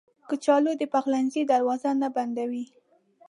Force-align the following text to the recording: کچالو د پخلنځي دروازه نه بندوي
کچالو 0.29 0.71
د 0.77 0.83
پخلنځي 0.93 1.41
دروازه 1.51 1.91
نه 2.01 2.07
بندوي 2.15 2.65